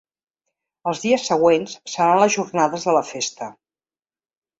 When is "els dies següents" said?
0.91-1.75